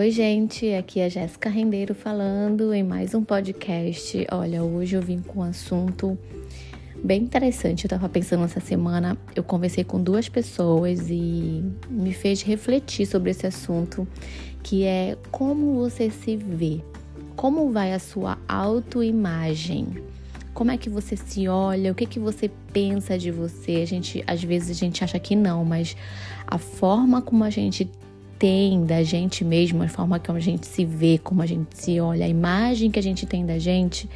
Oi, 0.00 0.10
gente, 0.10 0.72
aqui 0.72 0.98
é 0.98 1.10
Jéssica 1.10 1.50
Rendeiro 1.50 1.94
falando 1.94 2.72
em 2.72 2.82
mais 2.82 3.12
um 3.12 3.22
podcast. 3.22 4.26
Olha, 4.32 4.62
hoje 4.62 4.96
eu 4.96 5.02
vim 5.02 5.18
com 5.20 5.40
um 5.40 5.42
assunto 5.42 6.18
bem 7.04 7.24
interessante. 7.24 7.84
Eu 7.84 7.90
tava 7.90 8.08
pensando 8.08 8.44
essa 8.44 8.60
semana, 8.60 9.18
eu 9.36 9.44
conversei 9.44 9.84
com 9.84 10.02
duas 10.02 10.26
pessoas 10.26 11.10
e 11.10 11.62
me 11.90 12.14
fez 12.14 12.40
refletir 12.40 13.04
sobre 13.04 13.32
esse 13.32 13.46
assunto, 13.46 14.08
que 14.62 14.84
é 14.84 15.18
como 15.30 15.74
você 15.74 16.08
se 16.08 16.34
vê. 16.34 16.80
Como 17.36 17.70
vai 17.70 17.92
a 17.92 17.98
sua 17.98 18.38
autoimagem? 18.48 20.02
Como 20.54 20.70
é 20.70 20.78
que 20.78 20.88
você 20.88 21.14
se 21.14 21.46
olha? 21.46 21.92
O 21.92 21.94
que 21.94 22.06
que 22.06 22.18
você 22.18 22.50
pensa 22.72 23.18
de 23.18 23.30
você? 23.30 23.82
A 23.82 23.86
gente, 23.86 24.24
às 24.26 24.42
vezes 24.42 24.70
a 24.70 24.80
gente 24.80 25.04
acha 25.04 25.18
que 25.18 25.36
não, 25.36 25.62
mas 25.62 25.94
a 26.46 26.56
forma 26.56 27.20
como 27.20 27.44
a 27.44 27.50
gente 27.50 27.86
tem 28.40 28.86
da 28.86 29.02
gente 29.02 29.44
mesmo, 29.44 29.82
a 29.82 29.88
forma 29.88 30.18
como 30.18 30.38
a 30.38 30.40
gente 30.40 30.66
se 30.66 30.82
vê, 30.82 31.20
como 31.22 31.42
a 31.42 31.46
gente 31.46 31.76
se 31.76 32.00
olha, 32.00 32.24
a 32.24 32.28
imagem 32.28 32.90
que 32.90 32.98
a 32.98 33.02
gente 33.02 33.26
tem 33.26 33.44
da 33.44 33.58
gente, 33.58 34.08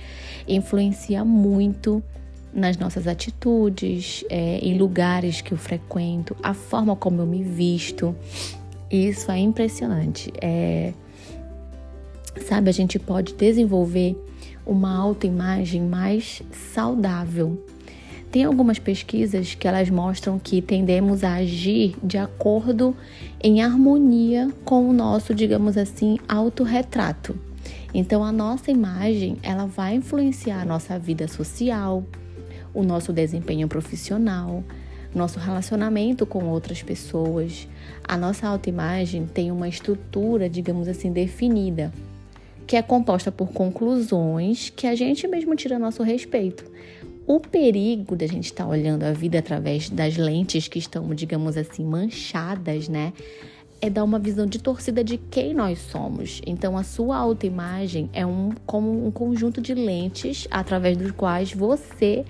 influencia 0.49 1.23
muito 1.23 2.03
nas 2.51 2.79
nossas 2.79 3.07
atitudes, 3.07 4.25
é, 4.31 4.59
em 4.61 4.79
lugares 4.79 5.43
que 5.43 5.53
eu 5.53 5.59
frequento, 5.59 6.35
a 6.43 6.55
forma 6.55 6.97
como 6.97 7.21
eu 7.21 7.27
me 7.27 7.43
visto. 7.43 8.17
Isso 8.91 9.31
é 9.31 9.39
impressionante. 9.39 10.33
É, 10.41 10.95
sabe, 12.41 12.71
a 12.71 12.73
gente 12.73 12.99
pode 12.99 13.35
desenvolver 13.35 14.17
uma 14.65 14.97
autoimagem 14.97 15.83
mais 15.83 16.43
saudável, 16.73 17.63
tem 18.35 18.43
algumas 18.43 18.81
pesquisas 18.81 19.55
que 19.55 19.69
elas 19.69 19.89
mostram 19.89 20.41
que 20.41 20.61
tendemos 20.61 21.23
a 21.23 21.35
agir 21.35 21.95
de 22.03 22.19
acordo 22.19 22.93
em 23.41 23.63
harmonia 23.63 24.51
com 24.65 24.89
o 24.89 24.93
nosso, 24.93 25.33
digamos 25.33 25.79
assim, 25.79 26.19
autorretrato. 26.29 27.39
Então 27.95 28.25
a 28.25 28.33
nossa 28.33 28.73
imagem, 28.73 29.37
ela 29.41 29.67
vai 29.67 29.95
influenciar 29.95 30.63
a 30.63 30.65
nossa 30.65 30.99
vida 30.99 31.29
social, 31.29 32.03
o 32.75 32.83
nosso 32.83 33.13
desempenho 33.13 33.69
profissional, 33.69 34.65
nosso 35.15 35.39
relacionamento 35.39 36.27
com 36.27 36.47
outras 36.47 36.83
pessoas. 36.83 37.69
A 38.03 38.17
nossa 38.17 38.49
autoimagem 38.49 39.27
tem 39.27 39.53
uma 39.53 39.69
estrutura, 39.69 40.51
digamos 40.51 40.89
assim, 40.89 41.13
definida, 41.13 41.93
que 42.67 42.75
é 42.75 42.83
composta 42.83 43.31
por 43.31 43.53
conclusões 43.53 44.71
que 44.71 44.89
a 44.89 44.97
gente 44.97 45.29
mesmo 45.29 45.55
tira 45.55 45.79
nosso 45.79 46.03
respeito. 46.03 46.65
O 47.27 47.41
perigo 47.41 48.15
da 48.15 48.27
gente 48.27 48.45
estar 48.45 48.65
tá 48.65 48.71
olhando 48.71 49.03
a 49.03 49.13
vida 49.13 49.39
através 49.39 49.89
das 49.89 50.19
lentes 50.19 50.69
que 50.69 50.79
estão, 50.79 51.15
digamos 51.15 51.57
assim, 51.57 51.83
manchadas, 51.83 52.87
né? 52.87 53.15
É 53.81 53.89
dar 53.89 54.05
uma 54.05 54.19
visão 54.19 54.45
de 54.45 54.59
torcida 54.59 55.03
de 55.03 55.17
quem 55.17 55.55
nós 55.55 55.79
somos. 55.79 56.43
Então, 56.47 56.77
a 56.77 56.83
sua 56.83 57.17
autoimagem 57.17 58.11
é 58.13 58.27
um, 58.27 58.51
como 58.67 59.07
um 59.07 59.11
conjunto 59.11 59.63
de 59.63 59.73
lentes 59.73 60.47
através 60.51 60.99
dos 60.99 61.13
quais 61.13 61.51
você 61.55 62.27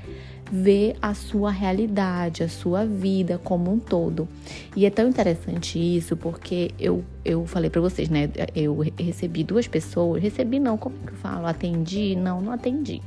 vê 0.53 0.95
a 1.03 1.13
sua 1.13 1.51
realidade, 1.51 2.45
a 2.45 2.49
sua 2.49 2.87
vida 2.87 3.41
como 3.43 3.73
um 3.73 3.81
todo. 3.81 4.29
E 4.77 4.87
é 4.87 4.91
tão 4.91 5.09
interessante 5.09 5.77
isso 5.77 6.17
porque 6.17 6.71
eu, 6.79 7.05
eu 7.25 7.45
falei 7.47 7.69
para 7.69 7.81
vocês, 7.81 8.09
né? 8.09 8.31
Eu 8.55 8.79
recebi 8.97 9.43
duas 9.43 9.67
pessoas, 9.67 10.23
recebi 10.23 10.61
não, 10.61 10.79
como 10.79 10.97
que 10.99 11.13
eu 11.13 11.17
falo? 11.17 11.47
Atendi? 11.47 12.15
Não, 12.15 12.41
não 12.41 12.53
atendi 12.53 13.03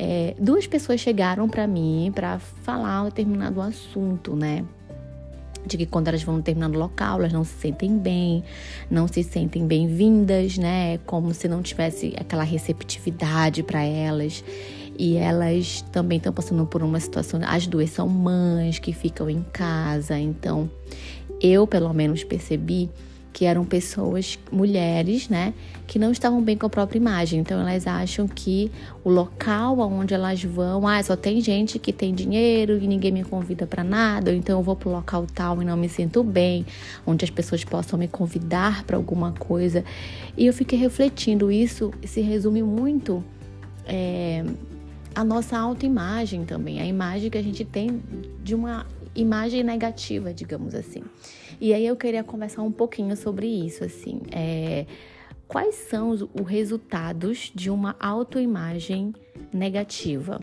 é, 0.00 0.34
duas 0.38 0.66
pessoas 0.66 1.00
chegaram 1.00 1.48
para 1.48 1.66
mim 1.66 2.12
para 2.14 2.38
falar 2.38 3.02
um 3.02 3.04
determinado 3.06 3.60
assunto, 3.60 4.36
né? 4.36 4.64
de 5.66 5.76
que 5.76 5.84
quando 5.84 6.08
elas 6.08 6.22
vão 6.22 6.36
no 6.36 6.40
determinado 6.40 6.78
local, 6.78 7.18
elas 7.18 7.32
não 7.32 7.44
se 7.44 7.52
sentem 7.52 7.98
bem, 7.98 8.42
não 8.90 9.06
se 9.06 9.22
sentem 9.22 9.66
bem-vindas, 9.66 10.56
né? 10.56 10.98
Como 11.04 11.34
se 11.34 11.46
não 11.46 11.60
tivesse 11.60 12.14
aquela 12.18 12.42
receptividade 12.42 13.62
para 13.62 13.82
elas. 13.82 14.42
E 14.98 15.16
elas 15.16 15.82
também 15.92 16.16
estão 16.16 16.32
passando 16.32 16.64
por 16.64 16.82
uma 16.82 16.98
situação. 16.98 17.40
As 17.44 17.66
duas 17.66 17.90
são 17.90 18.08
mães 18.08 18.78
que 18.78 18.94
ficam 18.94 19.28
em 19.28 19.42
casa, 19.52 20.18
então 20.18 20.70
eu, 21.40 21.66
pelo 21.66 21.92
menos, 21.92 22.24
percebi 22.24 22.88
que 23.38 23.44
eram 23.44 23.64
pessoas, 23.64 24.36
mulheres, 24.50 25.28
né, 25.28 25.54
que 25.86 25.96
não 25.96 26.10
estavam 26.10 26.42
bem 26.42 26.58
com 26.58 26.66
a 26.66 26.68
própria 26.68 26.98
imagem. 26.98 27.38
Então 27.38 27.60
elas 27.60 27.86
acham 27.86 28.26
que 28.26 28.68
o 29.04 29.08
local 29.08 29.80
aonde 29.80 30.12
elas 30.12 30.42
vão, 30.42 30.88
ah, 30.88 31.00
só 31.00 31.14
tem 31.14 31.40
gente 31.40 31.78
que 31.78 31.92
tem 31.92 32.12
dinheiro 32.12 32.76
e 32.82 32.88
ninguém 32.88 33.12
me 33.12 33.22
convida 33.22 33.64
para 33.64 33.84
nada, 33.84 34.32
ou 34.32 34.36
então 34.36 34.58
eu 34.58 34.62
vou 34.64 34.74
pro 34.74 34.90
local 34.90 35.24
tal 35.32 35.62
e 35.62 35.64
não 35.64 35.76
me 35.76 35.88
sinto 35.88 36.24
bem, 36.24 36.66
onde 37.06 37.24
as 37.24 37.30
pessoas 37.30 37.62
possam 37.62 37.96
me 37.96 38.08
convidar 38.08 38.82
para 38.82 38.96
alguma 38.96 39.30
coisa. 39.30 39.84
E 40.36 40.44
eu 40.44 40.52
fiquei 40.52 40.76
refletindo 40.76 41.48
isso, 41.48 41.92
se 42.04 42.20
resume 42.20 42.60
muito 42.60 43.22
é, 43.86 44.44
a 45.14 45.22
nossa 45.22 45.56
autoimagem 45.56 46.44
também, 46.44 46.80
a 46.80 46.86
imagem 46.86 47.30
que 47.30 47.38
a 47.38 47.42
gente 47.42 47.64
tem 47.64 48.02
de 48.42 48.56
uma 48.56 48.84
imagem 49.14 49.62
negativa, 49.62 50.34
digamos 50.34 50.74
assim. 50.74 51.04
E 51.60 51.74
aí 51.74 51.86
eu 51.86 51.96
queria 51.96 52.22
conversar 52.22 52.62
um 52.62 52.70
pouquinho 52.70 53.16
sobre 53.16 53.46
isso, 53.46 53.84
assim. 53.84 54.20
É, 54.30 54.86
quais 55.46 55.74
são 55.74 56.10
os, 56.10 56.22
os 56.22 56.46
resultados 56.46 57.50
de 57.54 57.70
uma 57.70 57.96
autoimagem 57.98 59.12
negativa? 59.52 60.40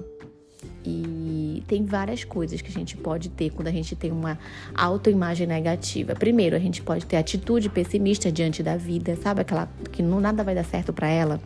E 0.83 1.63
tem 1.67 1.83
várias 1.83 2.23
coisas 2.23 2.61
que 2.61 2.69
a 2.69 2.71
gente 2.71 2.95
pode 2.95 3.29
ter 3.29 3.49
quando 3.51 3.67
a 3.67 3.71
gente 3.71 3.95
tem 3.95 4.11
uma 4.11 4.37
autoimagem 4.75 5.47
negativa. 5.47 6.13
Primeiro, 6.15 6.55
a 6.55 6.59
gente 6.59 6.81
pode 6.81 7.05
ter 7.05 7.17
atitude 7.17 7.69
pessimista 7.69 8.31
diante 8.31 8.61
da 8.61 8.77
vida, 8.77 9.15
sabe? 9.15 9.41
Aquela 9.41 9.67
que 9.91 10.03
não 10.03 10.19
nada 10.19 10.43
vai 10.43 10.53
dar 10.53 10.65
certo 10.65 10.93
para 10.93 11.07
ela. 11.07 11.39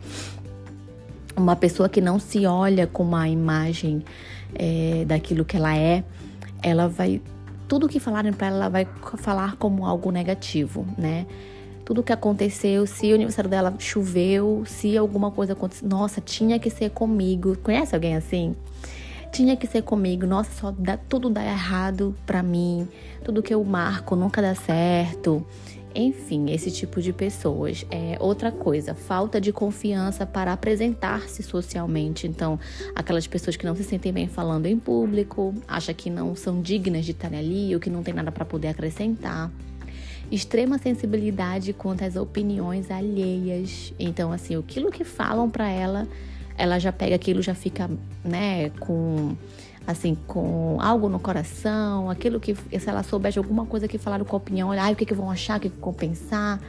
Uma 1.36 1.56
pessoa 1.56 1.88
que 1.88 2.00
não 2.00 2.18
se 2.18 2.44
olha 2.44 2.86
com 2.86 3.02
uma 3.02 3.28
imagem 3.28 4.02
é, 4.54 5.04
daquilo 5.06 5.44
que 5.44 5.56
ela 5.56 5.74
é, 5.76 6.04
ela 6.62 6.86
vai 6.88 7.22
tudo 7.70 7.88
que 7.88 8.00
falarem 8.00 8.32
para 8.32 8.48
ela, 8.48 8.56
ela 8.56 8.68
vai 8.68 8.88
falar 9.18 9.54
como 9.54 9.86
algo 9.86 10.10
negativo, 10.10 10.84
né? 10.98 11.24
Tudo 11.84 12.02
que 12.02 12.12
aconteceu, 12.12 12.84
se 12.84 13.12
o 13.12 13.14
aniversário 13.14 13.48
dela 13.48 13.72
choveu, 13.78 14.64
se 14.66 14.98
alguma 14.98 15.30
coisa 15.30 15.52
aconteceu, 15.52 15.88
nossa, 15.88 16.20
tinha 16.20 16.58
que 16.58 16.68
ser 16.68 16.90
comigo. 16.90 17.56
Conhece 17.58 17.94
alguém 17.94 18.16
assim? 18.16 18.56
Tinha 19.30 19.56
que 19.56 19.68
ser 19.68 19.82
comigo. 19.82 20.26
Nossa, 20.26 20.50
só 20.50 20.74
dá, 20.76 20.96
tudo 20.96 21.30
dá 21.30 21.44
errado 21.44 22.12
para 22.26 22.42
mim. 22.42 22.88
Tudo 23.24 23.40
que 23.40 23.54
eu 23.54 23.62
marco 23.62 24.16
nunca 24.16 24.42
dá 24.42 24.52
certo. 24.56 25.46
Enfim, 25.94 26.50
esse 26.50 26.70
tipo 26.70 27.00
de 27.00 27.12
pessoas. 27.12 27.84
É 27.90 28.16
outra 28.20 28.52
coisa, 28.52 28.94
falta 28.94 29.40
de 29.40 29.52
confiança 29.52 30.24
para 30.24 30.52
apresentar-se 30.52 31.42
socialmente. 31.42 32.26
Então, 32.26 32.58
aquelas 32.94 33.26
pessoas 33.26 33.56
que 33.56 33.66
não 33.66 33.74
se 33.74 33.84
sentem 33.84 34.12
bem 34.12 34.28
falando 34.28 34.66
em 34.66 34.78
público, 34.78 35.54
acham 35.66 35.94
que 35.94 36.08
não 36.08 36.34
são 36.36 36.60
dignas 36.62 37.04
de 37.04 37.10
estar 37.12 37.32
ali 37.34 37.74
ou 37.74 37.80
que 37.80 37.90
não 37.90 38.02
tem 38.02 38.14
nada 38.14 38.30
para 38.30 38.44
poder 38.44 38.68
acrescentar. 38.68 39.50
Extrema 40.30 40.78
sensibilidade 40.78 41.72
quanto 41.72 42.04
às 42.04 42.14
opiniões 42.14 42.90
alheias. 42.90 43.92
Então, 43.98 44.30
assim, 44.30 44.56
aquilo 44.56 44.90
que 44.90 45.02
falam 45.02 45.50
para 45.50 45.68
ela, 45.68 46.06
ela 46.56 46.78
já 46.78 46.92
pega 46.92 47.16
aquilo, 47.16 47.42
já 47.42 47.54
fica, 47.54 47.90
né, 48.24 48.70
com 48.78 49.34
assim, 49.86 50.16
com 50.26 50.76
algo 50.80 51.08
no 51.08 51.18
coração, 51.18 52.10
aquilo 52.10 52.38
que, 52.38 52.54
se 52.54 52.88
ela 52.88 53.02
souber 53.02 53.32
de 53.32 53.38
alguma 53.38 53.66
coisa 53.66 53.88
que 53.88 53.98
falaram 53.98 54.24
com 54.24 54.36
a 54.36 54.38
opinião, 54.38 54.68
olha, 54.68 54.82
ai, 54.82 54.92
o 54.92 54.96
que, 54.96 55.04
que 55.04 55.14
vão 55.14 55.30
achar, 55.30 55.58
o 55.58 55.60
que, 55.60 55.68
que 55.68 55.80
vão 55.80 55.92
pensar. 55.92 56.60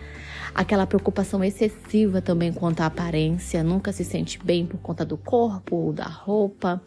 Aquela 0.53 0.85
preocupação 0.85 1.41
excessiva 1.43 2.21
também 2.21 2.51
quanto 2.51 2.81
à 2.81 2.87
aparência, 2.87 3.63
nunca 3.63 3.93
se 3.93 4.03
sente 4.03 4.37
bem 4.43 4.65
por 4.65 4.79
conta 4.79 5.05
do 5.05 5.15
corpo, 5.15 5.93
da 5.93 6.07
roupa. 6.07 6.81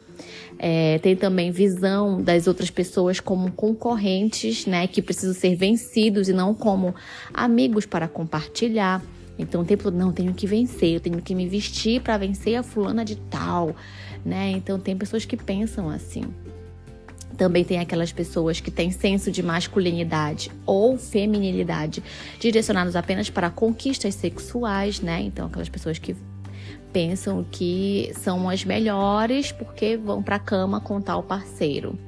É, 0.59 0.99
tem 0.99 1.17
também 1.17 1.51
visão 1.51 2.23
das 2.23 2.47
outras 2.47 2.71
pessoas 2.71 3.21
como 3.21 3.51
concorrentes, 3.53 4.67
né, 4.67 4.87
que 4.87 5.01
precisam 5.01 5.35
ser 5.35 5.57
vencidos 5.57 6.29
e 6.29 6.33
não 6.33 6.55
como 6.55 6.95
amigos 7.33 7.87
para 7.87 8.07
compartilhar. 8.07 9.03
Então, 9.39 9.63
o 9.63 9.65
tempo 9.65 9.83
todo, 9.83 9.97
não, 9.97 10.13
tenho 10.13 10.33
que 10.33 10.47
vencer, 10.47 10.95
eu 10.95 11.01
tenho 11.01 11.21
que 11.21 11.35
me 11.35 11.49
vestir 11.49 12.01
para 12.01 12.17
vencer 12.17 12.57
a 12.57 12.63
fulana 12.63 13.05
de 13.05 13.17
tal, 13.17 13.75
né? 14.25 14.51
Então, 14.51 14.79
tem 14.79 14.97
pessoas 14.97 15.25
que 15.25 15.37
pensam 15.37 15.91
assim. 15.91 16.25
Também 17.37 17.65
tem 17.65 17.81
aquelas 17.81 18.13
pessoas 18.13 18.61
que 18.61 18.71
têm 18.71 18.93
senso 18.93 19.33
de 19.33 19.43
masculinidade 19.43 20.53
ou 20.65 20.97
feminilidade 20.97 22.01
direcionados 22.39 22.95
apenas 22.95 23.29
para 23.29 23.51
conquistas 23.51 24.15
sexuais, 24.15 25.01
né? 25.01 25.21
Então, 25.21 25.47
aquelas 25.47 25.69
pessoas 25.69 25.99
que 25.99 26.15
pensam 26.93 27.45
que 27.51 28.13
são 28.15 28.49
as 28.49 28.65
melhores 28.65 29.51
porque 29.51 29.97
vão 29.97 30.23
para 30.23 30.39
cama 30.39 30.81
com 30.81 31.01
tal 31.01 31.25
parceiro. 31.25 31.99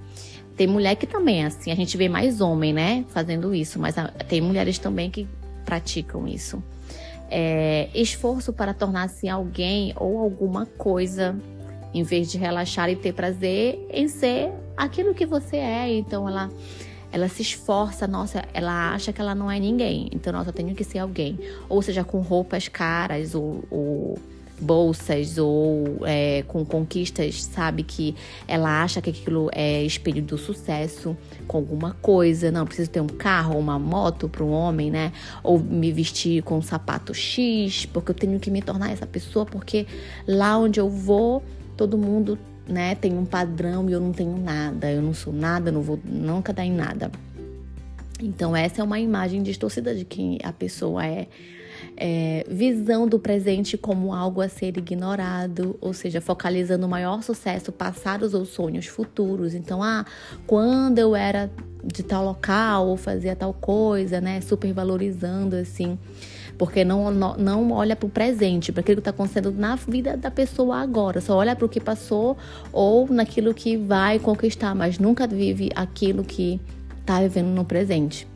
Tem 0.56 0.68
mulher 0.68 0.94
que 0.94 1.08
também 1.08 1.42
é 1.42 1.46
assim, 1.46 1.72
a 1.72 1.74
gente 1.74 1.96
vê 1.96 2.08
mais 2.08 2.40
homem, 2.40 2.72
né, 2.72 3.04
fazendo 3.08 3.54
isso, 3.54 3.78
mas 3.78 3.96
tem 4.26 4.40
mulheres 4.40 4.78
também 4.78 5.10
que 5.10 5.28
praticam 5.66 6.26
isso 6.26 6.62
é, 7.30 7.88
esforço 7.94 8.52
para 8.52 8.72
tornar-se 8.74 9.28
alguém 9.28 9.92
ou 9.96 10.18
alguma 10.18 10.66
coisa, 10.66 11.36
em 11.92 12.02
vez 12.02 12.30
de 12.30 12.38
relaxar 12.38 12.90
e 12.90 12.96
ter 12.96 13.12
prazer 13.12 13.86
em 13.90 14.08
ser 14.08 14.52
aquilo 14.76 15.14
que 15.14 15.26
você 15.26 15.56
é. 15.56 15.96
Então 15.96 16.28
ela 16.28 16.50
ela 17.12 17.28
se 17.28 17.40
esforça, 17.40 18.06
nossa, 18.06 18.44
ela 18.52 18.92
acha 18.92 19.12
que 19.12 19.20
ela 19.20 19.34
não 19.34 19.50
é 19.50 19.58
ninguém. 19.58 20.08
Então, 20.12 20.32
nossa, 20.32 20.50
eu 20.50 20.52
tenho 20.52 20.74
que 20.74 20.84
ser 20.84 20.98
alguém. 20.98 21.38
Ou 21.68 21.80
seja, 21.80 22.04
com 22.04 22.20
roupas 22.20 22.68
caras 22.68 23.34
ou, 23.34 23.64
ou 23.70 24.18
bolsas 24.60 25.38
ou 25.38 25.98
é, 26.04 26.42
com 26.46 26.64
conquistas, 26.64 27.44
sabe? 27.44 27.82
Que 27.82 28.14
ela 28.46 28.82
acha 28.82 29.00
que 29.00 29.10
aquilo 29.10 29.50
é 29.52 29.82
espelho 29.82 30.22
do 30.22 30.38
sucesso 30.38 31.16
com 31.46 31.58
alguma 31.58 31.92
coisa. 32.00 32.50
Não, 32.50 32.66
preciso 32.66 32.90
ter 32.90 33.00
um 33.00 33.06
carro 33.06 33.54
ou 33.54 33.60
uma 33.60 33.78
moto 33.78 34.28
para 34.28 34.44
um 34.44 34.50
homem, 34.50 34.90
né? 34.90 35.12
Ou 35.42 35.58
me 35.58 35.92
vestir 35.92 36.42
com 36.42 36.58
um 36.58 36.62
sapato 36.62 37.12
X, 37.14 37.86
porque 37.86 38.10
eu 38.10 38.14
tenho 38.14 38.38
que 38.40 38.50
me 38.50 38.62
tornar 38.62 38.92
essa 38.92 39.06
pessoa, 39.06 39.44
porque 39.44 39.86
lá 40.26 40.58
onde 40.58 40.80
eu 40.80 40.88
vou, 40.88 41.42
todo 41.76 41.98
mundo 41.98 42.38
né, 42.68 42.94
tem 42.94 43.16
um 43.16 43.24
padrão 43.24 43.88
e 43.88 43.92
eu 43.92 44.00
não 44.00 44.12
tenho 44.12 44.36
nada, 44.36 44.90
eu 44.90 45.00
não 45.00 45.14
sou 45.14 45.32
nada, 45.32 45.70
não 45.70 45.82
vou 45.82 45.98
nunca 46.04 46.52
dar 46.52 46.64
em 46.64 46.72
nada. 46.72 47.10
Então, 48.20 48.56
essa 48.56 48.80
é 48.80 48.84
uma 48.84 48.98
imagem 48.98 49.42
distorcida 49.42 49.94
de 49.94 50.04
quem 50.04 50.38
a 50.42 50.52
pessoa 50.52 51.06
é. 51.06 51.28
É. 51.96 52.44
visão 52.48 53.08
do 53.08 53.18
presente 53.18 53.76
como 53.76 54.12
algo 54.12 54.40
a 54.40 54.48
ser 54.48 54.76
ignorado, 54.76 55.76
ou 55.80 55.92
seja, 55.92 56.20
focalizando 56.20 56.86
o 56.86 56.88
maior 56.88 57.22
sucesso 57.22 57.72
passados 57.72 58.34
ou 58.34 58.44
sonhos 58.44 58.86
futuros. 58.86 59.54
Então, 59.54 59.82
ah, 59.82 60.04
quando 60.46 60.98
eu 60.98 61.16
era 61.16 61.50
de 61.84 62.02
tal 62.02 62.24
local 62.24 62.88
ou 62.88 62.96
fazia 62.96 63.36
tal 63.36 63.54
coisa, 63.54 64.20
né, 64.20 64.40
supervalorizando 64.40 65.56
assim 65.56 65.98
porque 66.56 66.84
não, 66.84 67.10
não, 67.10 67.36
não 67.36 67.72
olha 67.72 67.94
para 67.94 68.06
o 68.06 68.10
presente, 68.10 68.72
para 68.72 68.80
aquilo 68.80 68.96
que 68.96 69.00
está 69.00 69.10
acontecendo 69.10 69.52
na 69.52 69.76
vida 69.76 70.16
da 70.16 70.30
pessoa 70.30 70.78
agora, 70.78 71.20
só 71.20 71.36
olha 71.36 71.54
para 71.54 71.66
o 71.66 71.68
que 71.68 71.80
passou 71.80 72.36
ou 72.72 73.06
naquilo 73.08 73.52
que 73.54 73.76
vai 73.76 74.18
conquistar, 74.18 74.74
mas 74.74 74.98
nunca 74.98 75.26
vive 75.26 75.70
aquilo 75.74 76.24
que 76.24 76.60
está 77.00 77.20
vivendo 77.20 77.48
no 77.48 77.64
presente. 77.64 78.26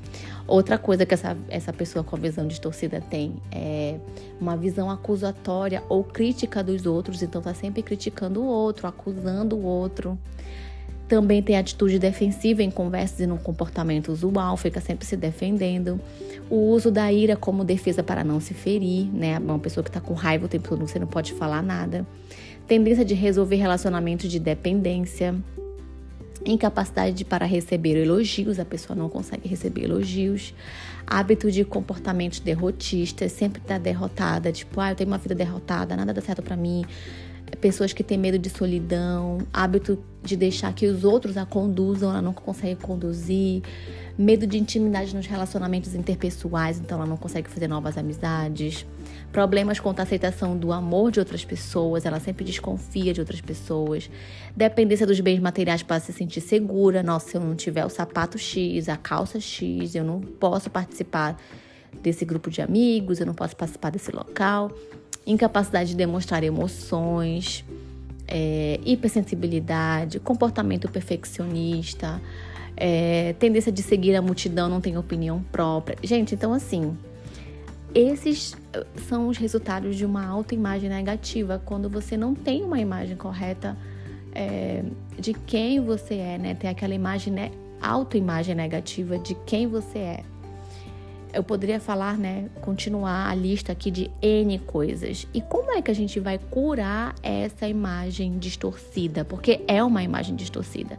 Outra 0.51 0.77
coisa 0.77 1.07
que 1.07 1.15
essa, 1.15 1.37
essa 1.49 1.73
pessoa 1.73 2.03
com 2.03 2.17
visão 2.17 2.45
distorcida 2.45 3.01
tem 3.01 3.37
é 3.53 4.01
uma 4.41 4.57
visão 4.57 4.91
acusatória 4.91 5.81
ou 5.89 6.03
crítica 6.03 6.61
dos 6.61 6.87
outros, 6.87 7.23
então 7.23 7.41
está 7.41 7.55
sempre 7.55 7.85
criticando 7.85 8.43
o 8.43 8.47
outro, 8.47 8.89
acusando 8.89 9.57
o 9.57 9.63
outro. 9.63 10.19
Também 11.07 11.41
tem 11.41 11.57
atitude 11.57 12.01
defensiva 12.01 12.65
em 12.65 12.71
conversas 12.71 13.21
e 13.21 13.27
no 13.29 13.39
comportamento 13.39 14.11
usual, 14.11 14.57
fica 14.57 14.81
sempre 14.81 15.07
se 15.07 15.17
defendendo. 15.17 16.01
O 16.51 16.57
uso 16.57 16.91
da 16.91 17.13
ira 17.13 17.37
como 17.37 17.63
defesa 17.63 18.03
para 18.03 18.25
não 18.25 18.41
se 18.41 18.53
ferir, 18.53 19.07
né? 19.07 19.39
Uma 19.39 19.61
pessoa 19.61 19.85
que 19.85 19.91
está 19.91 20.01
com 20.01 20.15
raiva 20.15 20.47
o 20.47 20.49
tempo 20.49 20.69
todo, 20.69 20.85
você 20.85 20.99
não 20.99 21.07
pode 21.07 21.33
falar 21.33 21.63
nada. 21.63 22.05
Tendência 22.67 23.05
de 23.05 23.15
resolver 23.15 23.55
relacionamentos 23.55 24.29
de 24.29 24.41
dependência. 24.41 25.33
Incapacidade 26.45 27.25
para 27.25 27.45
receber 27.45 27.97
elogios, 28.03 28.59
a 28.59 28.65
pessoa 28.65 28.97
não 28.97 29.09
consegue 29.09 29.49
receber 29.49 29.85
elogios. 29.85 30.55
Hábito 31.07 31.51
de 31.51 31.65
comportamentos 31.65 32.41
derrotistas, 32.41 33.33
sempre 33.33 33.61
está 33.61 33.79
derrotada, 33.79 34.51
tipo, 34.53 34.81
ah, 34.81 34.93
eu 34.93 34.97
tenho 34.97 35.11
uma 35.11 35.19
vida 35.19 35.35
derrotada, 35.35 35.97
nada 35.97 36.15
dá 36.15 36.21
certo 36.21 36.43
para 36.43 36.57
mim 36.57 36.85
pessoas 37.61 37.93
que 37.93 38.03
têm 38.03 38.19
medo 38.19 38.39
de 38.39 38.51
solidão, 38.51 39.39
hábito 39.53 39.99
de 40.23 40.37
deixar 40.37 40.73
que 40.75 40.87
os 40.87 41.05
outros 41.05 41.37
a 41.37 41.47
conduzam, 41.47 42.11
ela 42.11 42.23
não 42.23 42.33
consegue 42.33 42.81
conduzir, 42.81 43.63
medo 44.19 44.47
de 44.47 44.59
intimidade 44.59 45.17
nos 45.17 45.27
relacionamentos 45.27 45.95
interpessoais, 45.95 46.79
então 46.79 46.99
ela 46.99 47.07
não 47.07 47.17
consegue 47.17 47.49
fazer 47.49 47.69
novas 47.69 47.97
amizades, 47.97 48.85
problemas 49.33 49.81
com 49.81 49.89
a 49.89 50.03
aceitação 50.03 50.57
do 50.57 50.73
amor 50.73 51.11
de 51.11 51.19
outras 51.19 51.45
pessoas, 51.45 52.05
ela 52.05 52.21
sempre 52.21 52.45
desconfia 52.45 53.15
de 53.15 53.21
outras 53.21 53.41
pessoas, 53.41 54.11
dependência 54.55 55.07
dos 55.07 55.19
bens 55.21 55.41
materiais 55.41 55.83
para 55.83 56.01
se 56.01 56.13
sentir 56.13 56.43
segura, 56.43 57.03
nossa, 57.03 57.31
se 57.31 57.37
eu 57.37 57.41
não 57.41 57.55
tiver 57.55 57.85
o 57.85 57.89
sapato 57.89 58.39
X, 58.39 58.89
a 58.89 58.97
calça 58.97 59.41
X, 59.41 59.95
eu 59.95 60.05
não 60.05 60.21
posso 60.21 60.69
participar 60.69 61.41
desse 62.03 62.25
grupo 62.25 62.51
de 62.51 62.61
amigos, 62.61 63.21
eu 63.21 63.27
não 63.27 63.35
posso 63.35 63.57
participar 63.57 63.91
desse 63.91 64.15
local 64.15 64.71
incapacidade 65.27 65.91
de 65.91 65.97
demonstrar 65.97 66.43
emoções, 66.43 67.65
é, 68.27 68.81
hipersensibilidade, 68.85 70.21
comportamento 70.21 70.89
perfeccionista, 70.89 72.21
é, 72.77 73.35
tendência 73.39 73.71
de 73.71 73.83
seguir 73.83 74.15
a 74.17 74.23
multidão, 74.23 74.69
não 74.69 74.81
tem 74.81 74.97
opinião 74.97 75.43
própria. 75.53 75.99
Gente, 76.03 76.35
então 76.35 76.53
assim, 76.53 76.97
esses 77.95 78.57
eh, 78.73 78.87
são 79.09 79.29
os 79.29 79.37
resultados 79.37 79.97
de 79.97 80.07
uma 80.07 80.25
autoimagem 80.25 80.89
negativa, 80.89 81.61
quando 81.65 81.91
você 81.91 82.17
não 82.17 82.35
tem 82.35 82.63
uma 82.63 82.79
imagem 82.79 83.17
correta 83.17 83.77
é, 84.33 84.85
de 85.19 85.35
quem 85.35 85.81
você 85.81 86.15
é, 86.15 86.39
né? 86.39 86.55
Tem 86.55 86.71
aquela 86.71 86.95
imagem, 86.95 87.33
né? 87.33 87.51
Autoimagem 87.83 88.55
negativa 88.55 89.19
de 89.19 89.35
quem 89.45 89.67
você 89.67 89.99
é 89.99 90.23
eu 91.33 91.43
poderia 91.43 91.81
falar, 91.81 92.19
né, 92.19 92.47
continuar 92.61 93.29
a 93.29 93.35
lista 93.35 93.73
aqui 93.73 93.91
de 93.91 94.11
N 94.21 94.59
coisas. 94.61 95.27
E 95.33 95.41
como 95.41 95.73
é 95.73 95.83
que 95.83 95.91
a 95.91 95.95
gente 95.95 96.19
vai 96.21 96.39
curar 96.39 97.15
essa 97.23 97.69
imagem 97.69 98.39
distorcida? 98.39 99.25
Porque 99.25 99.61
é 99.67 99.83
uma 99.83 100.03
imagem 100.03 100.35
distorcida. 100.35 100.99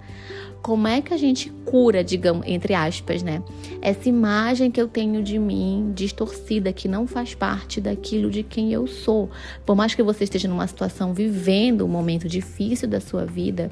Como 0.61 0.87
é 0.87 1.01
que 1.01 1.13
a 1.13 1.17
gente 1.17 1.49
cura, 1.65 2.03
digamos, 2.03 2.45
entre 2.47 2.75
aspas, 2.75 3.23
né, 3.23 3.41
essa 3.81 4.07
imagem 4.07 4.69
que 4.69 4.79
eu 4.79 4.87
tenho 4.87 5.23
de 5.23 5.39
mim 5.39 5.91
distorcida, 5.95 6.71
que 6.71 6.87
não 6.87 7.07
faz 7.07 7.33
parte 7.33 7.81
daquilo 7.81 8.29
de 8.29 8.43
quem 8.43 8.71
eu 8.71 8.85
sou? 8.85 9.29
Por 9.65 9.75
mais 9.75 9.95
que 9.95 10.03
você 10.03 10.23
esteja 10.23 10.47
numa 10.47 10.67
situação 10.67 11.13
vivendo 11.13 11.83
um 11.83 11.87
momento 11.87 12.27
difícil 12.27 12.87
da 12.87 13.01
sua 13.01 13.25
vida, 13.25 13.71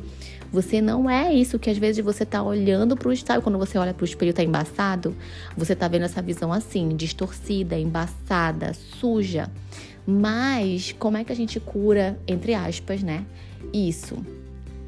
você 0.51 0.81
não 0.81 1.09
é 1.09 1.33
isso 1.33 1.59
que 1.59 1.69
às 1.69 1.77
vezes 1.77 2.03
você 2.03 2.25
tá 2.25 2.41
olhando 2.41 2.95
para 2.95 3.09
o 3.09 3.13
espelho. 3.13 3.41
Quando 3.41 3.57
você 3.57 3.77
olha 3.77 3.93
para 3.93 4.03
o 4.03 4.05
espelho 4.05 4.33
tá 4.33 4.43
embaçado, 4.43 5.15
você 5.55 5.75
tá 5.75 5.87
vendo 5.87 6.05
essa 6.05 6.21
visão 6.21 6.51
assim, 6.51 6.95
distorcida, 6.95 7.77
embaçada, 7.77 8.73
suja. 8.73 9.49
Mas 10.05 10.95
como 10.97 11.17
é 11.17 11.23
que 11.23 11.31
a 11.31 11.35
gente 11.35 11.59
cura, 11.59 12.19
entre 12.27 12.53
aspas, 12.53 13.03
né? 13.03 13.25
Isso. 13.71 14.17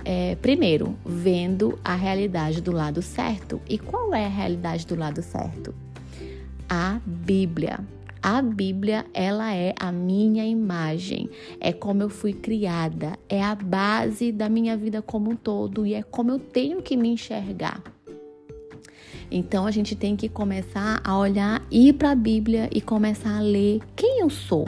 É, 0.04 0.36
primeiro, 0.36 0.98
vendo 1.06 1.78
a 1.84 1.94
realidade 1.94 2.60
do 2.60 2.72
lado 2.72 3.02
certo. 3.02 3.62
E 3.69 3.78
qual 3.78 4.16
é 4.16 4.25
a 4.25 4.30
realidade 4.30 4.88
do 4.88 4.96
lado 4.96 5.22
certo? 5.22 5.75
A 6.68 7.00
Bíblia. 7.06 7.80
A 8.24 8.40
Bíblia, 8.40 9.06
ela 9.16 9.52
é 9.56 9.74
a 9.80 9.92
minha 9.92 10.46
imagem, 10.46 11.28
é 11.60 11.74
como 11.74 12.04
eu 12.04 12.10
fui 12.10 12.34
criada, 12.34 13.18
é 13.28 13.42
a 13.42 13.56
base 13.56 14.32
da 14.32 14.48
minha 14.48 14.78
vida 14.78 15.02
como 15.02 15.32
um 15.32 15.36
todo 15.36 15.88
e 15.88 15.96
é 15.96 16.04
como 16.04 16.30
eu 16.30 16.38
tenho 16.38 16.84
que 16.84 16.96
me 16.96 17.10
enxergar. 17.10 17.82
Então 19.32 19.66
a 19.66 19.72
gente 19.72 19.96
tem 19.96 20.16
que 20.16 20.30
começar 20.30 21.01
a 21.04 21.18
olhar, 21.18 21.66
ir 21.72 21.94
para 21.94 22.12
a 22.12 22.16
Bíblia 22.16 22.70
e 22.72 22.80
começar 22.80 23.38
a 23.38 23.42
ler 23.42 23.80
quem 23.96 24.20
eu 24.20 24.30
sou, 24.30 24.68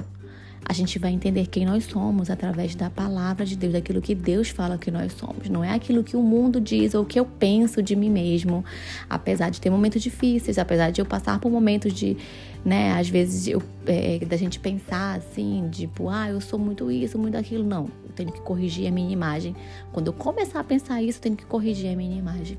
a 0.65 0.73
gente 0.73 0.97
vai 0.97 1.11
entender 1.11 1.47
quem 1.47 1.65
nós 1.65 1.85
somos 1.85 2.29
através 2.29 2.73
da 2.73 2.89
palavra 2.89 3.45
de 3.45 3.55
Deus, 3.55 3.73
daquilo 3.73 4.01
que 4.01 4.15
Deus 4.15 4.49
fala 4.49 4.77
que 4.77 4.89
nós 4.89 5.11
somos. 5.13 5.49
Não 5.49 5.63
é 5.63 5.73
aquilo 5.73 6.03
que 6.03 6.15
o 6.15 6.21
mundo 6.21 6.61
diz 6.61 6.93
ou 6.93 7.03
que 7.03 7.19
eu 7.19 7.25
penso 7.25 7.81
de 7.81 7.95
mim 7.95 8.09
mesmo. 8.09 8.63
Apesar 9.09 9.49
de 9.49 9.59
ter 9.59 9.69
momentos 9.69 10.01
difíceis, 10.01 10.57
apesar 10.57 10.91
de 10.91 11.01
eu 11.01 11.05
passar 11.05 11.39
por 11.39 11.51
momentos 11.51 11.93
de, 11.93 12.15
né, 12.63 12.93
às 12.93 13.09
vezes 13.09 13.47
eu, 13.47 13.61
é, 13.85 14.19
da 14.19 14.37
gente 14.37 14.59
pensar 14.59 15.17
assim, 15.17 15.67
tipo, 15.69 16.09
ah, 16.09 16.29
eu 16.29 16.39
sou 16.39 16.57
muito 16.57 16.89
isso, 16.89 17.19
muito 17.19 17.37
aquilo. 17.37 17.63
Não, 17.63 17.89
eu 18.05 18.11
tenho 18.15 18.31
que 18.31 18.41
corrigir 18.41 18.87
a 18.87 18.91
minha 18.91 19.11
imagem. 19.11 19.55
Quando 19.91 20.07
eu 20.07 20.13
começar 20.13 20.61
a 20.61 20.63
pensar 20.63 21.01
isso, 21.01 21.17
eu 21.17 21.23
tenho 21.23 21.35
que 21.35 21.45
corrigir 21.45 21.91
a 21.91 21.95
minha 21.95 22.17
imagem. 22.17 22.57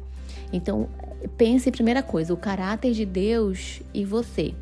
Então, 0.53 0.89
pense, 1.39 1.71
primeira 1.71 2.03
coisa, 2.03 2.35
o 2.35 2.37
caráter 2.37 2.93
de 2.93 3.07
Deus 3.07 3.81
e 3.93 4.05
você 4.05 4.55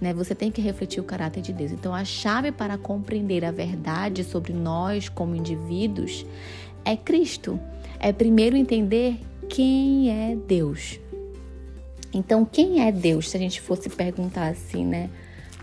né? 0.00 0.12
Você 0.14 0.34
tem 0.34 0.50
que 0.50 0.60
refletir 0.60 1.00
o 1.00 1.04
caráter 1.04 1.40
de 1.42 1.52
Deus. 1.52 1.72
Então, 1.72 1.94
a 1.94 2.04
chave 2.04 2.52
para 2.52 2.76
compreender 2.76 3.44
a 3.44 3.50
verdade 3.50 4.24
sobre 4.24 4.52
nós 4.52 5.08
como 5.08 5.34
indivíduos 5.34 6.26
é 6.84 6.96
Cristo. 6.96 7.58
É 7.98 8.12
primeiro 8.12 8.56
entender 8.56 9.18
quem 9.48 10.10
é 10.10 10.36
Deus. 10.36 10.98
Então, 12.12 12.44
quem 12.44 12.86
é 12.86 12.92
Deus? 12.92 13.30
Se 13.30 13.36
a 13.36 13.40
gente 13.40 13.60
fosse 13.60 13.88
perguntar 13.88 14.48
assim, 14.48 14.84
né? 14.84 15.10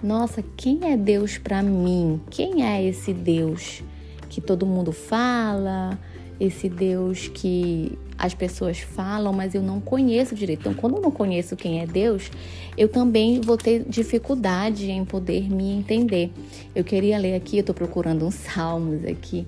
Nossa, 0.03 0.43
quem 0.57 0.91
é 0.91 0.97
Deus 0.97 1.38
para 1.38 1.61
mim? 1.61 2.19
Quem 2.29 2.65
é 2.65 2.83
esse 2.83 3.13
Deus 3.13 3.83
que 4.29 4.41
todo 4.41 4.65
mundo 4.65 4.91
fala? 4.91 6.00
Esse 6.41 6.67
Deus 6.67 7.27
que 7.27 8.00
as 8.17 8.33
pessoas 8.33 8.79
falam, 8.79 9.31
mas 9.31 9.53
eu 9.53 9.62
não 9.62 9.79
conheço 9.79 10.33
direito. 10.33 10.62
Então, 10.62 10.74
quando 10.74 10.95
eu 10.95 11.01
não 11.01 11.12
conheço 11.12 11.55
quem 11.55 11.81
é 11.81 11.86
Deus, 11.86 12.31
eu 12.75 12.89
também 12.89 13.39
vou 13.39 13.57
ter 13.57 13.83
dificuldade 13.88 14.89
em 14.89 15.05
poder 15.05 15.48
me 15.51 15.71
entender. 15.71 16.31
Eu 16.74 16.83
queria 16.83 17.19
ler 17.19 17.36
aqui, 17.36 17.57
eu 17.57 17.62
estou 17.62 17.75
procurando 17.75 18.25
uns 18.25 18.33
salmos 18.33 19.05
aqui. 19.05 19.45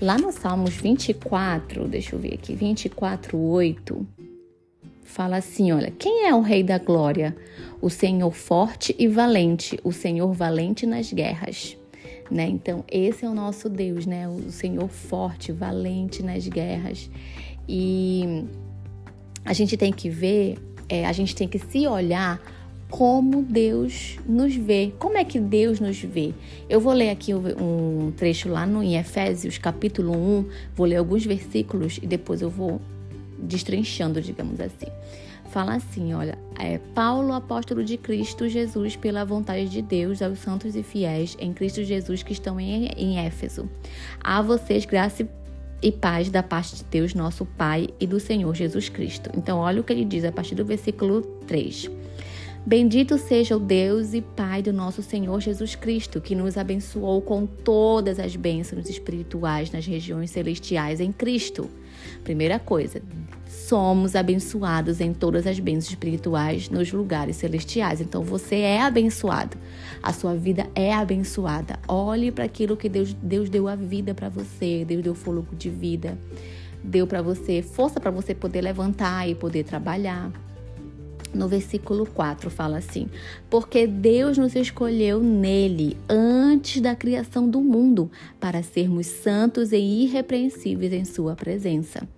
Lá 0.00 0.16
no 0.16 0.30
Salmos 0.30 0.74
24, 0.74 1.88
deixa 1.88 2.14
eu 2.14 2.20
ver 2.20 2.34
aqui, 2.34 2.54
24, 2.54 3.36
8, 3.36 4.06
fala 5.02 5.38
assim: 5.38 5.72
olha, 5.72 5.90
quem 5.90 6.24
é 6.28 6.32
o 6.32 6.40
Rei 6.40 6.62
da 6.62 6.78
Glória? 6.78 7.36
O 7.82 7.90
Senhor 7.90 8.32
forte 8.32 8.94
e 8.96 9.08
valente, 9.08 9.76
o 9.82 9.90
Senhor 9.90 10.32
valente 10.32 10.86
nas 10.86 11.12
guerras. 11.12 11.76
Né? 12.30 12.46
Então, 12.48 12.84
esse 12.90 13.24
é 13.24 13.28
o 13.28 13.34
nosso 13.34 13.68
Deus, 13.68 14.04
né? 14.04 14.28
O 14.28 14.50
Senhor 14.50 14.88
forte, 14.88 15.50
valente 15.52 16.22
nas 16.22 16.46
guerras. 16.46 17.10
E 17.68 18.44
a 19.44 19.52
gente 19.52 19.76
tem 19.76 19.92
que 19.92 20.10
ver 20.10 20.58
é, 20.88 21.04
a 21.04 21.12
gente 21.12 21.36
tem 21.36 21.46
que 21.46 21.58
se 21.58 21.86
olhar 21.86 22.40
como 22.88 23.42
Deus 23.42 24.18
nos 24.26 24.54
vê. 24.54 24.92
Como 24.98 25.18
é 25.18 25.24
que 25.24 25.38
Deus 25.38 25.78
nos 25.78 26.00
vê? 26.00 26.32
Eu 26.68 26.80
vou 26.80 26.94
ler 26.94 27.10
aqui 27.10 27.34
um 27.34 28.10
trecho 28.16 28.48
lá 28.48 28.66
no, 28.66 28.82
em 28.82 28.96
Efésios, 28.96 29.58
capítulo 29.58 30.16
1, 30.16 30.46
vou 30.74 30.86
ler 30.86 30.96
alguns 30.96 31.24
versículos 31.26 31.98
e 32.02 32.06
depois 32.06 32.40
eu 32.40 32.48
vou 32.48 32.80
destrinchando, 33.38 34.22
digamos 34.22 34.58
assim. 34.58 34.86
Fala 35.50 35.74
assim, 35.74 36.14
olha, 36.14 36.38
é, 36.58 36.78
Paulo, 36.94 37.32
apóstolo 37.32 37.84
de 37.84 37.96
Cristo 37.96 38.48
Jesus, 38.48 38.96
pela 38.96 39.24
vontade 39.24 39.68
de 39.68 39.80
Deus, 39.80 40.20
aos 40.20 40.38
santos 40.40 40.74
e 40.74 40.82
fiéis 40.82 41.36
em 41.38 41.52
Cristo 41.52 41.84
Jesus 41.84 42.22
que 42.22 42.32
estão 42.32 42.58
em, 42.58 42.86
em 42.96 43.18
Éfeso. 43.18 43.68
A 44.20 44.42
vocês 44.42 44.84
graça 44.84 45.28
e 45.80 45.92
paz 45.92 46.28
da 46.28 46.42
parte 46.42 46.76
de 46.76 46.84
Deus, 46.84 47.14
nosso 47.14 47.46
Pai, 47.46 47.88
e 48.00 48.06
do 48.06 48.18
Senhor 48.18 48.52
Jesus 48.54 48.88
Cristo. 48.88 49.30
Então, 49.36 49.58
olha 49.58 49.80
o 49.80 49.84
que 49.84 49.92
ele 49.92 50.04
diz 50.04 50.24
a 50.24 50.32
partir 50.32 50.56
do 50.56 50.64
versículo 50.64 51.22
3. 51.46 51.88
Bendito 52.68 53.16
seja 53.16 53.56
o 53.56 53.58
Deus 53.58 54.12
e 54.12 54.20
Pai 54.20 54.60
do 54.60 54.74
nosso 54.74 55.02
Senhor 55.02 55.40
Jesus 55.40 55.74
Cristo, 55.74 56.20
que 56.20 56.34
nos 56.34 56.58
abençoou 56.58 57.22
com 57.22 57.46
todas 57.46 58.18
as 58.18 58.36
bênçãos 58.36 58.90
espirituais 58.90 59.72
nas 59.72 59.86
regiões 59.86 60.30
celestiais 60.30 61.00
em 61.00 61.10
Cristo. 61.10 61.70
Primeira 62.22 62.58
coisa, 62.58 63.00
somos 63.46 64.14
abençoados 64.14 65.00
em 65.00 65.14
todas 65.14 65.46
as 65.46 65.58
bênçãos 65.58 65.92
espirituais 65.92 66.68
nos 66.68 66.92
lugares 66.92 67.36
celestiais. 67.36 68.02
Então 68.02 68.22
você 68.22 68.56
é 68.56 68.82
abençoado. 68.82 69.56
A 70.02 70.12
sua 70.12 70.34
vida 70.34 70.66
é 70.74 70.92
abençoada. 70.92 71.78
Olhe 71.88 72.30
para 72.30 72.44
aquilo 72.44 72.76
que 72.76 72.90
Deus, 72.90 73.14
Deus 73.14 73.48
deu 73.48 73.66
a 73.66 73.76
vida 73.76 74.12
para 74.12 74.28
você, 74.28 74.84
Deus 74.84 75.02
deu 75.02 75.14
fôlego 75.14 75.56
de 75.56 75.70
vida, 75.70 76.18
deu 76.84 77.06
para 77.06 77.22
você 77.22 77.62
força 77.62 77.98
para 77.98 78.10
você 78.10 78.34
poder 78.34 78.60
levantar 78.60 79.26
e 79.26 79.34
poder 79.34 79.64
trabalhar 79.64 80.30
no 81.34 81.48
versículo 81.48 82.06
4 82.06 82.50
fala 82.50 82.78
assim: 82.78 83.08
Porque 83.48 83.86
Deus 83.86 84.38
nos 84.38 84.54
escolheu 84.54 85.20
nele 85.20 85.96
antes 86.08 86.80
da 86.80 86.94
criação 86.94 87.48
do 87.48 87.60
mundo 87.60 88.10
para 88.40 88.62
sermos 88.62 89.06
santos 89.06 89.72
e 89.72 89.76
irrepreensíveis 89.76 90.92
em 90.92 91.04
Sua 91.04 91.34
presença. 91.34 92.08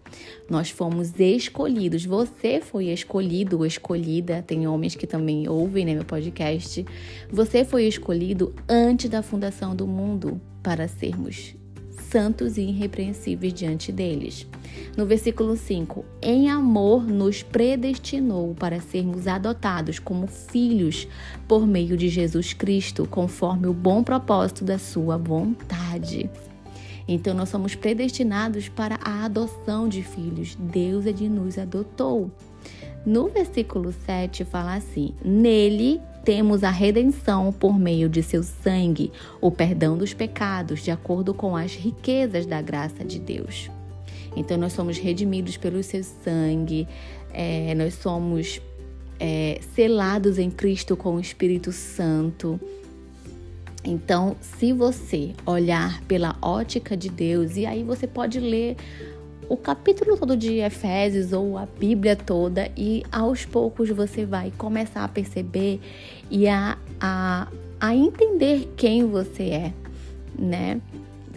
Nós 0.48 0.70
fomos 0.70 1.18
escolhidos, 1.18 2.04
você 2.04 2.60
foi 2.60 2.86
escolhido 2.86 3.58
ou 3.58 3.66
escolhida. 3.66 4.42
Tem 4.42 4.66
homens 4.66 4.94
que 4.94 5.06
também 5.06 5.48
ouvem 5.48 5.84
né, 5.84 5.94
meu 5.94 6.04
podcast. 6.04 6.84
Você 7.30 7.64
foi 7.64 7.86
escolhido 7.86 8.54
antes 8.68 9.08
da 9.08 9.22
fundação 9.22 9.74
do 9.74 9.86
mundo 9.86 10.40
para 10.62 10.88
sermos 10.88 11.59
santos 12.10 12.58
e 12.58 12.62
irrepreensíveis 12.62 13.54
diante 13.54 13.92
deles. 13.92 14.46
No 14.96 15.06
versículo 15.06 15.56
5, 15.56 16.04
em 16.20 16.50
amor 16.50 17.06
nos 17.06 17.42
predestinou 17.42 18.54
para 18.54 18.80
sermos 18.80 19.26
adotados 19.26 19.98
como 19.98 20.26
filhos 20.26 21.06
por 21.46 21.66
meio 21.66 21.96
de 21.96 22.08
Jesus 22.08 22.52
Cristo, 22.52 23.06
conforme 23.08 23.66
o 23.68 23.72
bom 23.72 24.02
propósito 24.02 24.64
da 24.64 24.78
sua 24.78 25.16
vontade. 25.16 26.28
Então 27.06 27.34
nós 27.34 27.48
somos 27.48 27.74
predestinados 27.74 28.68
para 28.68 28.98
a 29.02 29.24
adoção 29.24 29.88
de 29.88 30.02
filhos. 30.02 30.56
Deus 30.56 31.06
é 31.06 31.12
de 31.12 31.28
nos 31.28 31.58
adotou. 31.58 32.30
No 33.06 33.28
versículo 33.28 33.92
7 33.92 34.44
fala 34.44 34.74
assim: 34.74 35.14
Nele 35.24 36.00
temos 36.24 36.62
a 36.62 36.70
redenção 36.70 37.52
por 37.52 37.78
meio 37.78 38.08
de 38.08 38.22
seu 38.22 38.42
sangue, 38.42 39.12
o 39.40 39.50
perdão 39.50 39.96
dos 39.96 40.12
pecados, 40.12 40.82
de 40.82 40.90
acordo 40.90 41.32
com 41.32 41.56
as 41.56 41.74
riquezas 41.74 42.46
da 42.46 42.60
graça 42.60 43.04
de 43.04 43.18
Deus. 43.18 43.70
Então, 44.36 44.56
nós 44.56 44.72
somos 44.72 44.98
redimidos 44.98 45.56
pelo 45.56 45.82
seu 45.82 46.04
sangue, 46.04 46.86
é, 47.32 47.74
nós 47.74 47.94
somos 47.94 48.60
é, 49.18 49.60
selados 49.74 50.38
em 50.38 50.50
Cristo 50.50 50.96
com 50.96 51.16
o 51.16 51.20
Espírito 51.20 51.72
Santo. 51.72 52.60
Então, 53.84 54.36
se 54.40 54.72
você 54.72 55.32
olhar 55.46 56.02
pela 56.02 56.36
ótica 56.42 56.96
de 56.96 57.08
Deus, 57.08 57.56
e 57.56 57.64
aí 57.64 57.82
você 57.82 58.06
pode 58.06 58.38
ler 58.38 58.76
o 59.50 59.56
capítulo 59.56 60.16
todo 60.16 60.36
de 60.36 60.58
Efésios 60.58 61.32
ou 61.32 61.58
a 61.58 61.66
Bíblia 61.66 62.14
toda 62.14 62.70
e 62.76 63.02
aos 63.10 63.44
poucos 63.44 63.90
você 63.90 64.24
vai 64.24 64.52
começar 64.56 65.02
a 65.02 65.08
perceber 65.08 65.80
e 66.30 66.46
a, 66.46 66.78
a, 67.00 67.48
a 67.80 67.92
entender 67.92 68.72
quem 68.76 69.04
você 69.04 69.42
é, 69.42 69.72
né? 70.38 70.80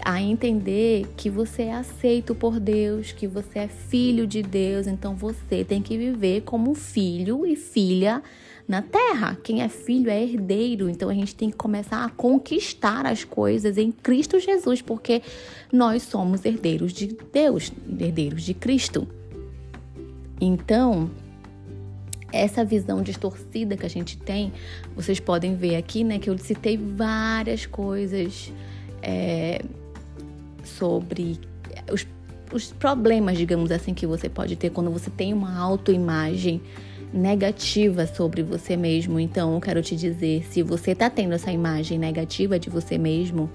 A 0.06 0.22
entender 0.22 1.08
que 1.18 1.28
você 1.28 1.64
é 1.64 1.74
aceito 1.74 2.36
por 2.36 2.60
Deus, 2.60 3.12
que 3.12 3.26
você 3.26 3.60
é 3.60 3.68
filho 3.68 4.28
de 4.28 4.44
Deus, 4.44 4.86
então 4.86 5.16
você 5.16 5.64
tem 5.64 5.82
que 5.82 5.98
viver 5.98 6.42
como 6.42 6.76
filho 6.76 7.48
e 7.48 7.56
filha 7.56 8.22
na 8.68 8.82
terra. 8.82 9.38
Quem 9.44 9.62
é 9.62 9.70
filho 9.70 10.10
é 10.10 10.22
herdeiro, 10.22 10.90
então 10.90 11.10
a 11.10 11.14
gente 11.14 11.36
tem 11.36 11.50
que 11.50 11.58
começar 11.58 12.04
a 12.04 12.10
conquistar 12.10 13.06
as 13.06 13.24
coisas 13.24 13.78
em 13.78 13.92
Cristo 13.92 14.40
Jesus, 14.40 14.82
porque 14.82 15.22
nós 15.72 16.04
somos 16.04 16.46
herdeiros 16.46 16.94
de 16.94 17.16
Deus, 17.32 17.72
herdeiros 18.00 18.44
de 18.44 18.54
Cristo. 18.54 19.08
Então, 20.40 21.10
essa 22.32 22.66
visão 22.66 23.02
distorcida 23.02 23.78
que 23.78 23.86
a 23.86 23.90
gente 23.90 24.18
tem, 24.18 24.52
vocês 24.96 25.20
podem 25.20 25.56
ver 25.56 25.76
aqui, 25.76 26.04
né, 26.04 26.18
que 26.18 26.30
eu 26.30 26.38
citei 26.38 26.78
várias 26.78 27.66
coisas 27.66 28.52
é, 29.02 29.62
sobre 30.64 31.40
os, 31.92 32.08
os 32.52 32.72
problemas, 32.72 33.38
digamos 33.38 33.72
assim, 33.72 33.94
que 33.94 34.08
você 34.08 34.28
pode 34.28 34.56
ter 34.56 34.72
quando 34.72 34.90
você 34.90 35.10
tem 35.12 35.34
uma 35.34 35.58
autoimagem 35.58 36.62
negativa 37.14 38.08
sobre 38.08 38.42
você 38.42 38.76
mesmo. 38.76 39.20
Então, 39.20 39.54
eu 39.54 39.62
quero 39.62 39.82
te 39.82 39.96
dizer, 39.96 40.44
se 40.50 40.64
você 40.64 40.92
está 40.92 41.10
tendo 41.10 41.34
essa 41.34 41.52
imagem 41.52 42.00
negativa 42.00 42.58
de 42.58 42.70
você 42.70 42.98
mesmo, 42.98 43.50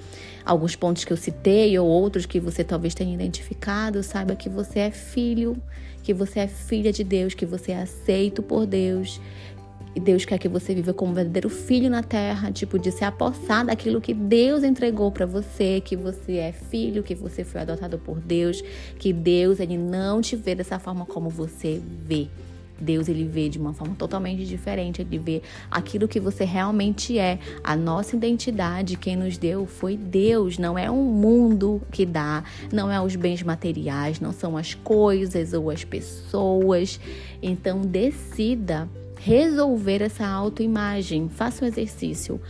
alguns 0.45 0.77
pontos 0.77 1.05
que 1.05 1.13
eu 1.13 1.17
citei 1.17 1.77
ou 1.79 1.87
outros 1.87 2.25
que 2.25 2.39
você 2.39 2.63
talvez 2.63 2.95
tenha 2.95 3.13
identificado, 3.13 4.03
saiba 4.03 4.37
que 4.37 4.49
você 4.49 4.79
é 4.79 4.91
filho, 4.91 5.61
que 6.03 6.15
você 6.15 6.41
é 6.41 6.47
filha 6.47 6.93
de 6.93 7.03
Deus, 7.03 7.35
que 7.35 7.45
você 7.45 7.73
é 7.73 7.83
aceito 7.83 8.43
por 8.43 8.65
Deus. 8.65 9.21
E 9.95 10.01
Deus 10.01 10.25
quer 10.25 10.39
que 10.39 10.49
você 10.49 10.75
viva 10.75 10.95
como 10.95 11.11
um 11.11 11.15
verdadeiro 11.15 11.49
filho 11.49 11.91
na 11.91 12.05
terra, 12.05 12.53
tipo 12.53 12.79
de 12.79 12.93
se 12.93 13.05
apossar 13.05 13.67
daquilo 13.67 14.01
que 14.01 14.15
Deus 14.15 14.63
entregou 14.63 15.11
para 15.11 15.27
você, 15.27 15.81
que 15.81 15.97
você 15.97 16.37
é 16.37 16.53
filho, 16.53 17.03
que 17.03 17.17
você 17.17 17.43
foi 17.43 17.63
adotado 17.63 17.99
por 17.99 18.21
Deus, 18.21 18.63
que 18.99 19.13
Deus 19.13 19.59
ele 19.59 19.77
não 19.77 20.21
te 20.21 20.37
vê 20.37 20.55
dessa 20.55 20.79
forma 20.79 21.05
como 21.05 21.29
você 21.29 21.81
vê. 22.07 22.29
Deus 22.81 23.09
ele 23.09 23.25
vê 23.25 23.49
de 23.49 23.59
uma 23.59 23.73
forma 23.73 23.95
totalmente 23.95 24.45
diferente, 24.45 25.03
ele 25.03 25.19
vê 25.19 25.43
aquilo 25.71 26.09
que 26.09 26.21
você 26.21 26.45
realmente 26.45 27.19
é. 27.19 27.39
A 27.63 27.77
nossa 27.77 28.17
identidade, 28.17 28.97
quem 28.97 29.17
nos 29.17 29.37
deu 29.37 29.67
foi 29.67 29.97
Deus, 29.97 30.59
não 30.59 30.79
é 30.79 30.91
um 30.91 31.05
mundo 31.05 31.83
que 31.91 32.07
dá, 32.07 32.45
não 32.73 32.91
é 32.91 33.01
os 33.01 33.17
bens 33.17 33.43
materiais, 33.43 34.21
não 34.21 34.33
são 34.33 34.57
as 34.57 34.75
coisas 34.75 35.53
ou 35.53 35.71
as 35.71 35.85
pessoas. 35.85 37.01
Então 37.43 37.81
decida 37.81 38.89
resolver 39.17 40.03
essa 40.03 40.27
autoimagem. 40.27 41.29
Faça 41.29 41.65
um 41.65 41.69
exercício. 41.69 42.41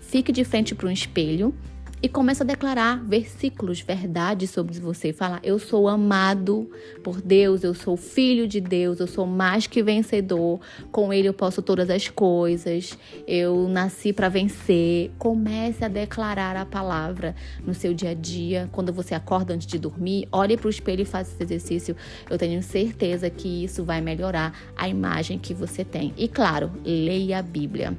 Fique 0.00 0.32
de 0.32 0.44
frente 0.44 0.74
para 0.74 0.88
um 0.88 0.90
espelho 0.90 1.54
e 2.02 2.08
começa 2.08 2.42
a 2.42 2.46
declarar 2.46 3.00
versículos, 3.04 3.80
verdades 3.80 4.50
sobre 4.50 4.78
você. 4.80 5.12
Fala: 5.12 5.38
Eu 5.42 5.58
sou 5.58 5.86
amado 5.86 6.68
por 7.04 7.22
Deus, 7.22 7.62
eu 7.62 7.72
sou 7.74 7.96
filho 7.96 8.48
de 8.48 8.60
Deus, 8.60 8.98
eu 8.98 9.06
sou 9.06 9.24
mais 9.24 9.68
que 9.68 9.82
vencedor. 9.82 10.60
Com 10.90 11.12
Ele 11.12 11.28
eu 11.28 11.34
posso 11.34 11.62
todas 11.62 11.88
as 11.88 12.08
coisas. 12.08 12.98
Eu 13.26 13.68
nasci 13.68 14.12
para 14.12 14.28
vencer. 14.28 15.12
Comece 15.16 15.84
a 15.84 15.88
declarar 15.88 16.56
a 16.56 16.66
palavra 16.66 17.36
no 17.64 17.72
seu 17.72 17.94
dia 17.94 18.10
a 18.10 18.14
dia. 18.14 18.68
Quando 18.72 18.92
você 18.92 19.14
acorda 19.14 19.54
antes 19.54 19.66
de 19.66 19.78
dormir, 19.78 20.26
olhe 20.32 20.56
para 20.56 20.66
o 20.66 20.70
espelho 20.70 21.02
e 21.02 21.06
faça 21.06 21.30
esse 21.32 21.42
exercício. 21.42 21.96
Eu 22.28 22.36
tenho 22.36 22.60
certeza 22.62 23.30
que 23.30 23.62
isso 23.64 23.84
vai 23.84 24.00
melhorar 24.00 24.52
a 24.76 24.88
imagem 24.88 25.38
que 25.38 25.54
você 25.54 25.84
tem. 25.84 26.12
E 26.16 26.26
claro, 26.26 26.72
leia 26.84 27.38
a 27.38 27.42
Bíblia. 27.42 27.96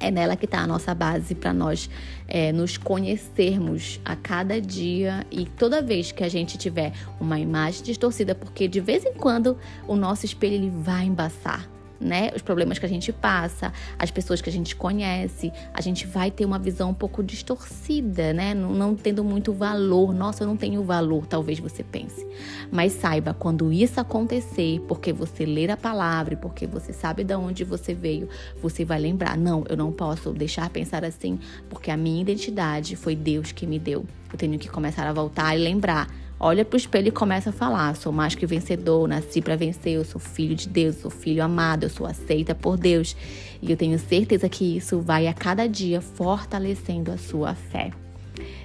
É 0.00 0.10
nela 0.10 0.34
que 0.34 0.46
está 0.46 0.60
a 0.60 0.66
nossa 0.66 0.94
base 0.94 1.34
para 1.34 1.52
nós 1.52 1.90
é, 2.26 2.50
nos 2.52 2.78
conhecermos 2.78 4.00
a 4.04 4.16
cada 4.16 4.60
dia 4.60 5.26
e 5.30 5.44
toda 5.44 5.82
vez 5.82 6.10
que 6.10 6.24
a 6.24 6.28
gente 6.28 6.56
tiver 6.56 6.92
uma 7.20 7.38
imagem 7.38 7.84
distorcida, 7.84 8.34
porque 8.34 8.66
de 8.66 8.80
vez 8.80 9.04
em 9.04 9.12
quando 9.12 9.58
o 9.86 9.94
nosso 9.94 10.24
espelho 10.24 10.54
ele 10.54 10.70
vai 10.70 11.04
embaçar 11.04 11.68
né, 12.00 12.30
os 12.34 12.42
problemas 12.42 12.78
que 12.78 12.86
a 12.86 12.88
gente 12.88 13.12
passa, 13.12 13.72
as 13.98 14.10
pessoas 14.10 14.40
que 14.40 14.48
a 14.48 14.52
gente 14.52 14.74
conhece, 14.74 15.52
a 15.74 15.80
gente 15.80 16.06
vai 16.06 16.30
ter 16.30 16.44
uma 16.44 16.58
visão 16.58 16.90
um 16.90 16.94
pouco 16.94 17.22
distorcida, 17.22 18.32
né, 18.32 18.54
não, 18.54 18.72
não 18.72 18.94
tendo 18.94 19.22
muito 19.22 19.52
valor. 19.52 20.14
Nossa, 20.14 20.42
eu 20.42 20.46
não 20.48 20.56
tenho 20.56 20.82
valor, 20.82 21.26
talvez 21.26 21.58
você 21.58 21.82
pense. 21.82 22.26
Mas 22.70 22.92
saiba, 22.92 23.34
quando 23.34 23.72
isso 23.72 24.00
acontecer, 24.00 24.80
porque 24.88 25.12
você 25.12 25.44
ler 25.44 25.70
a 25.70 25.76
palavra, 25.76 26.36
porque 26.36 26.66
você 26.66 26.92
sabe 26.92 27.22
de 27.22 27.34
onde 27.34 27.64
você 27.64 27.92
veio, 27.92 28.28
você 28.62 28.84
vai 28.84 28.98
lembrar: 28.98 29.36
não, 29.36 29.64
eu 29.68 29.76
não 29.76 29.92
posso 29.92 30.32
deixar 30.32 30.70
pensar 30.70 31.04
assim, 31.04 31.38
porque 31.68 31.90
a 31.90 31.96
minha 31.96 32.22
identidade 32.22 32.96
foi 32.96 33.14
Deus 33.14 33.52
que 33.52 33.66
me 33.66 33.78
deu. 33.78 34.06
Eu 34.32 34.38
tenho 34.38 34.58
que 34.58 34.68
começar 34.68 35.06
a 35.06 35.12
voltar 35.12 35.56
e 35.56 35.62
lembrar 35.62 36.08
olha 36.40 36.64
para 36.64 36.74
o 36.74 36.78
espelho 36.78 37.08
e 37.08 37.12
começa 37.12 37.50
a 37.50 37.52
falar: 37.52 37.94
sou 37.94 38.10
mais 38.10 38.34
que 38.34 38.46
vencedor, 38.46 39.06
nasci 39.06 39.42
para 39.42 39.54
vencer, 39.54 39.92
eu 39.92 40.04
sou 40.04 40.20
filho 40.20 40.56
de 40.56 40.68
Deus, 40.68 40.96
sou 40.96 41.10
filho 41.10 41.44
amado, 41.44 41.84
eu 41.84 41.90
sou 41.90 42.06
aceita 42.06 42.54
por 42.54 42.76
Deus. 42.76 43.14
E 43.62 43.70
eu 43.70 43.76
tenho 43.76 43.98
certeza 43.98 44.48
que 44.48 44.78
isso 44.78 45.00
vai 45.00 45.28
a 45.28 45.34
cada 45.34 45.68
dia 45.68 46.00
fortalecendo 46.00 47.12
a 47.12 47.18
sua 47.18 47.54
fé. 47.54 47.90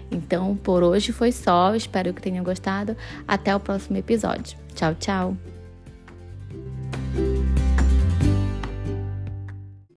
Então, 0.10 0.55
por 0.55 0.84
hoje 0.84 1.12
foi 1.12 1.32
só. 1.32 1.75
Espero 1.75 2.13
que 2.13 2.22
tenham 2.22 2.44
gostado. 2.44 2.96
Até 3.27 3.55
o 3.55 3.60
próximo 3.60 3.98
episódio. 3.98 4.58
Tchau, 4.74 4.96
tchau. 4.96 5.54